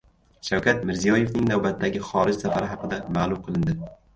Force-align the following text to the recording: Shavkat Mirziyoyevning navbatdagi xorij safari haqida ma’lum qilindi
Shavkat 0.45 0.79
Mirziyoyevning 0.89 1.45
navbatdagi 1.51 2.03
xorij 2.09 2.41
safari 2.45 2.73
haqida 2.73 3.01
ma’lum 3.19 3.45
qilindi 3.47 3.79